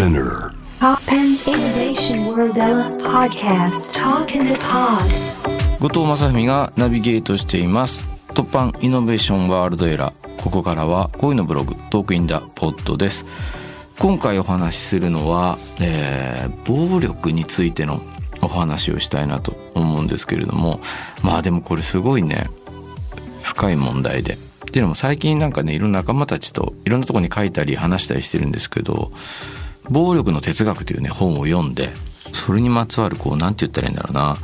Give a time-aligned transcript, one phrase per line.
[0.00, 0.54] Spinner.
[0.78, 2.54] Pop and Innovation World
[3.02, 3.92] Podcast.
[3.92, 5.04] Talk in the Pod.
[5.78, 8.06] 後藤正文がナビゲートしています。
[8.32, 13.26] 突破イノベーションワールドエラーここからは恋のブログトークインダポッドです。
[13.98, 18.00] 今回お話しするのは、えー暴力についての
[18.40, 20.80] お話をしたいなと思うんですけれども。
[21.22, 22.46] まあでもこれすごいね。
[23.42, 24.38] 深い問題で。
[24.70, 29.10] っていうのも最近なんかねいろんな仲間たちといろんなところに書いたり話したりしてるんですけど
[29.90, 31.92] 「暴力の哲学」というね本を読んで
[32.32, 34.36] それにまつわるこうなんて言ったらいいんだろうな。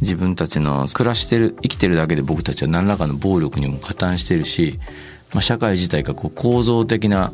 [0.00, 4.78] 自分たちの暮らしてる生きてるだけで僕たちは何らかの暴力にも加担してるし、
[5.34, 7.32] まあ、社会自体がこう構造的な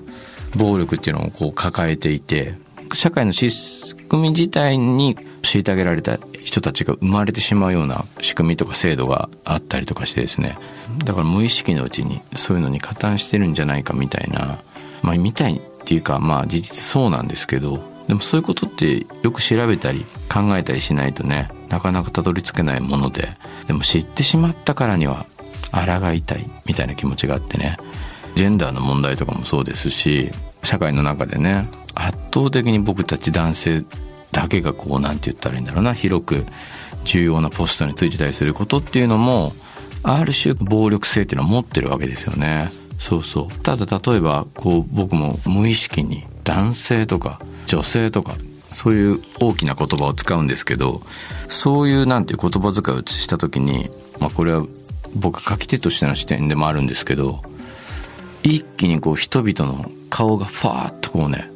[0.57, 2.55] 暴力っていうのをこう抱えていて
[2.93, 10.59] 社会の仕組み自体に虐げられた人たちが生まれてしまうような仕組みとか制度があったりとかしてですね。
[11.05, 14.59] だから無意識のうちにそういうのに加担してるんじゃないかみたいな
[15.03, 23.29] まあみたいっていうかまあ事実そうなんですけどでもそういうことってよく調べたり考えたりしないとねなかなかたどり着けないもので
[23.67, 25.27] でも知ってしまったからには
[25.73, 27.77] 抗いたいみたいな気持ちがあってね。
[28.35, 30.33] ジェンダーの問題とかもそうですし
[30.65, 33.85] 社会の中でね圧倒的に僕たち男性
[34.33, 36.45] だけがこうなんて言ったらいいんだろうな広く
[37.05, 39.53] 重要なポストについてたりすることっていうのも
[40.03, 42.71] ある種暴力性っていうのは持ってるわけですよね。
[42.99, 43.59] そうそう。
[43.63, 48.35] ただ例えばこう僕も無意識に男性とか女性とか
[48.73, 51.03] そういう大きな言葉を使うんですけど
[51.49, 53.89] そういうなんていう言葉遣いをした時に、
[54.21, 54.67] まあ、これは
[55.17, 57.41] 僕書き手としての視点でもあるんですけど
[58.43, 61.49] 一気にこう人々の顔がファーッとこうね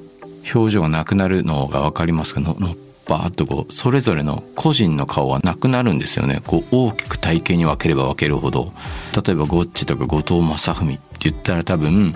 [0.55, 2.41] 表情がなくなるのが分かりますか？
[2.41, 2.75] のの
[3.09, 6.41] バーッとこうそれぞれの個人の顔はなくなるんですよね。
[6.47, 8.73] こう大きく体型に分ければ分けるほど。
[9.27, 12.15] 例えばゴッチとか後藤正文って言ったら多分、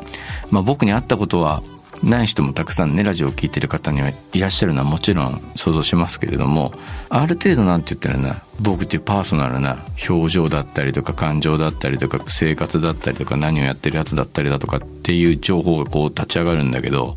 [0.51, 1.63] まあ、僕に会ったことは
[2.03, 6.73] ない人もたくさんねラジオを聴いてる方にはいらっしゃるのはもちろん想像しますけれども
[7.09, 17.15] ある程度なんて言ったらな僕っていうパーソナルな表情だったりとか感情だったりとか生活だったりとか何をやってるやつだったりだとかっていう情報がこう立ち上がるんだけど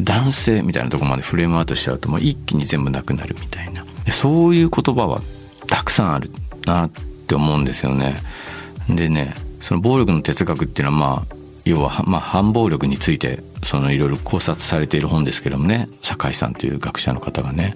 [0.00, 5.20] 男性みたいなとこまでフレームアウトしちゃうともう一気に全部なくなるみたいなそういう言葉は
[5.68, 6.30] たくさんある
[6.66, 6.90] なっ
[7.26, 8.16] て思うんですよね。
[8.88, 17.74] でねその暴力の哲学っていうのはまあ要は、まあ、反暴力についてそのいろいろ考察されている本ですけどもね酒井さんという学者の方がね。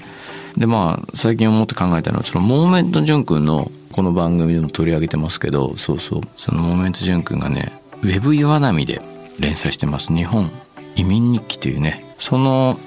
[0.57, 9.01] でまあ最近思って考えたのはそのモーメント潤君のこの番組でも取り上げてますけどそうそうそのモーメント潤君がねウェブ岩波で
[9.41, 10.51] 連載してます日本
[10.97, 12.79] 移民日記というねその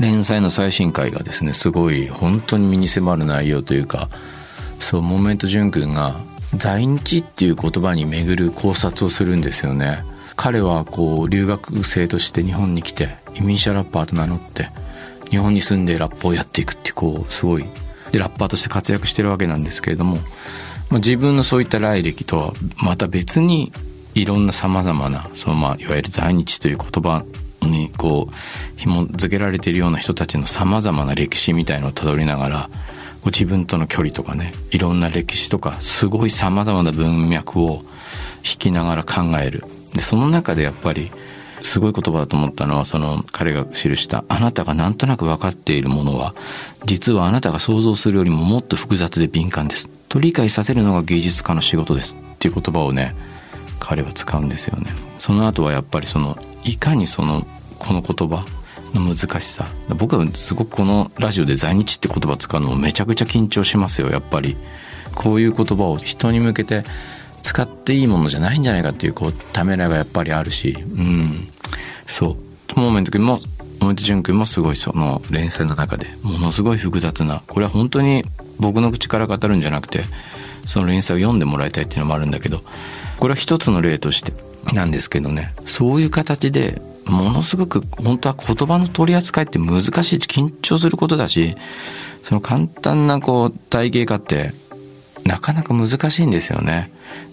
[0.00, 4.08] 連載の最新回がですねすごい本当に身に迫る内容というか
[4.80, 6.16] そうモーメント潤君が
[6.56, 10.02] 在日っていう言葉に巡る考察をするんですよね。
[10.34, 14.70] 彼はこう留学生として日本に来て移民者ラッパーと名乗って
[15.28, 17.64] 日本に住んでラップをやっていくってこうすごい
[18.10, 22.52] でラッパーとして活躍してるわけなんですけれども、まあ、自分のそういった来歴とは
[22.82, 23.70] また別に
[24.14, 27.24] いろんなさまざまなそのまいわゆる在日という言葉
[28.00, 32.70] こう紐付けられているような人たちのさまざまな歴史みたいのをたどりながら
[33.26, 37.82] 自分との距離とかねいろんな歴史とかすごいさまざまな文脈を
[38.38, 39.64] 引きながら考える。
[39.92, 41.12] でその中でやっぱり
[41.60, 46.34] すごい言葉だと思ったのはその彼が記した「あなたがなんとなく分かっているものは
[46.86, 52.16] 実はあなたが想像するよりももっと複雑で敏感です」と理解させるのが芸術家の仕事です。
[52.34, 53.14] っていう言葉をね
[53.78, 54.86] 彼は使うんですよね。
[55.18, 57.46] その後はやっぱりそのいかにその
[57.80, 58.44] この言葉
[58.94, 59.66] の難しさ。
[59.88, 64.56] 僕はすごくこのラジオで在日って言葉使うのもめちゃくちゃ緊張しますよやっぱり。
[65.16, 66.84] こういう言葉を人に向けて
[67.42, 70.76] 使っていいものじゃないんじゃないかっていうこうためらいがやっぱりあるし。
[70.78, 71.48] うん。
[72.06, 72.36] そ
[72.76, 72.78] う。
[72.78, 78.24] モーメント君もモーメント潤君もすごいその連載の中でものすごい複雑なこれは本当に
[78.58, 80.02] 僕の口から語るんじゃなくて
[80.66, 82.60] その連載を読んでもらいたいっていうのもあるんだけど
[83.18, 84.32] これは一つの例として
[84.74, 85.52] なんですけどね。
[85.64, 91.56] そういう形でものすごく本当は言葉の取り扱いって難しいし緊張することだし
[92.22, 94.52] その簡単なこう体系化って
[95.24, 96.90] なかなか難しいんですよね。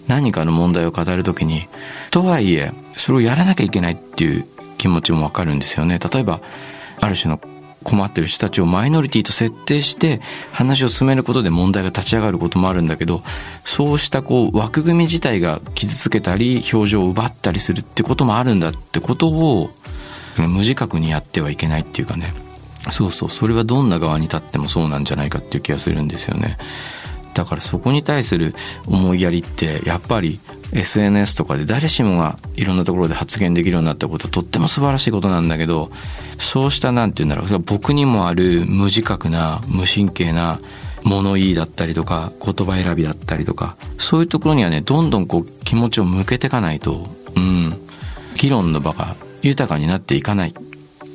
[0.08, 1.68] 何かの問題を語る時に
[2.10, 4.46] とはいえそれをやらなきゃいけないっていう
[4.78, 5.98] 気持ちもわかるんですよね。
[5.98, 6.40] 例えば
[7.00, 7.40] ある種の
[7.88, 10.20] 困ってる人たちをマイノリティと設定して
[10.52, 13.22] 話を進めることで問題が立ち上がることもあるんだけど
[13.64, 19.70] そうしたこう枠組み自体が傷つけたり表情を奪ったりするってこともあるんだってことを
[20.36, 22.32] 無自覚にやってはいけないっていうかね。
[22.92, 23.30] そうそう。
[23.30, 26.58] それはどんな側に立ってもそうなんじゃないかっていう気がするんですよね。
[27.34, 28.54] だからそこに対する
[28.86, 30.38] 思いやりってやっぱり
[30.72, 35.90] SNS とかで誰しもがいろんなところで発言できるようになったことはとっても素晴らしいことなんだけど
[36.38, 40.60] そうした何て言うんだろう僕にもある無自覚な無神経な
[41.04, 47.06] 物言いだったりとか言葉選びだったりとかそういうところにはねどんどんこう気持ちを向けていかないと
[47.36, 47.80] うん
[48.36, 50.54] 議論の場が豊かになっていかない、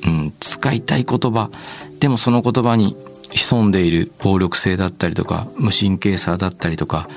[0.05, 1.49] うん、使いたい言葉
[1.99, 2.95] でもその言葉に
[3.31, 7.07] 潜んでいる暴力性だったりとか無神経さだったりとか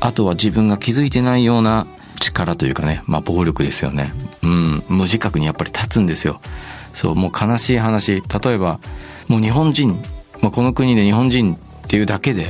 [0.00, 1.86] あとは自分が気づいてないような
[2.20, 4.12] 力というかねまあ暴力ですよね。
[4.42, 4.82] うん。
[4.88, 6.40] 無自覚にやっぱり立つんですよ。
[6.92, 8.22] そうもう悲しい話。
[8.22, 8.80] 例えば
[9.28, 10.02] もう日本人、
[10.42, 11.58] まあ、この国で日本人っ
[11.88, 12.46] ていうだけで、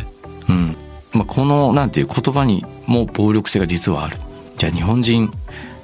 [0.49, 0.77] うん。
[1.13, 4.17] まあ、このなんていう言葉にも暴力性が実はある。
[4.57, 5.31] じゃあ日本人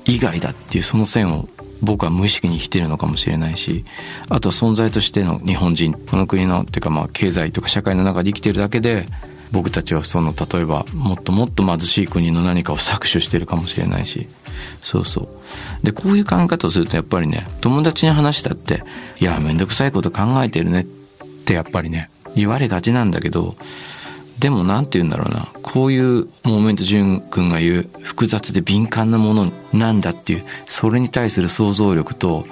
[0.04, 1.48] 以外だっていうその線を
[1.82, 3.84] 僕は無意識に生きてるのかもしれないし。
[4.28, 5.92] あとは存在としての日本人。
[5.92, 9.06] この国のっていうかまあ経済とか社会の中で生きてるだけで
[9.52, 14.26] 僕たちはその例えばもっともっと貧しい国の何かを搾取してるかもしれないし。
[14.82, 15.28] そうそう。
[15.84, 18.82] でこういう考え方をするとやっぱりね友達に話したって
[19.20, 20.84] 「いやめんどくさいこと考えてるね」っ
[21.44, 23.56] てやっぱりね言われがちなんだけど
[24.38, 25.48] でも何て言うんだろうな。
[25.62, 32.46] こういうモーメント潤君が言う複雑で敏感なものなんだっていうそれに対する想像力と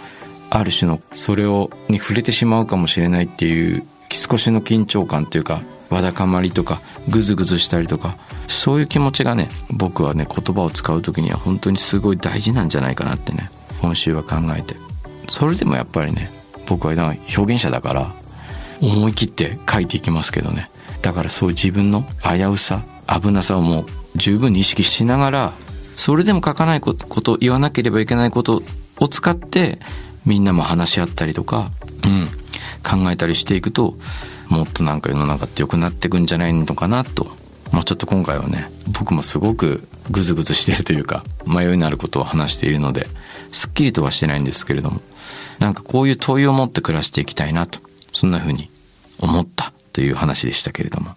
[0.50, 8.17] ある種のそれをに触れてしまうかもしれないっていう少しの緊張感っていうかわだかまりとかグズグズしたりとか
[8.49, 13.51] そういう気持ちがね僕はね言葉を使う時には本当にすごい大事なんじゃないかなってね
[13.81, 14.77] 今週は考えて。
[15.29, 16.31] それでもやっぱりね
[16.67, 18.13] 僕は表現者だから
[18.83, 20.71] 思い切って書いていきますけどね。
[21.03, 23.87] だからそういう自分の危うさ危なさをもう
[24.17, 25.53] 十分に意識しながら
[25.97, 28.63] それでも書かないこと言わなければいけないこと
[29.01, 29.79] を使って
[30.25, 31.71] みんなも話し合ったりとか、
[32.05, 32.27] うん、
[32.83, 33.95] 考えたりしていくと
[34.49, 37.25] もっとなんか世の中って良くなってくんじゃないのかなと、
[37.73, 43.08] もう、ちょっと今回はね僕もすごくグズグズしてるというか迷いのあることを話しているので
[43.52, 45.00] すっきりとはしてないんですけれども
[45.58, 47.81] なんかこういう問いを持って暮らしていきたいなと
[48.12, 48.69] そんな風に
[49.20, 51.17] 思ったという話でしたけれども。